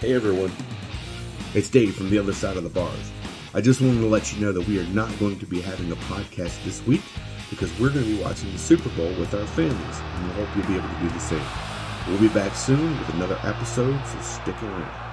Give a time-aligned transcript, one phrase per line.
[0.00, 0.52] Hey everyone,
[1.54, 3.10] it's Dave from the other side of the bars.
[3.54, 5.90] I just wanted to let you know that we are not going to be having
[5.90, 7.00] a podcast this week
[7.48, 10.54] because we're going to be watching the Super Bowl with our families, and we hope
[10.54, 11.42] you'll be able to do the same.
[12.08, 15.05] We'll be back soon with another episode, so stick around.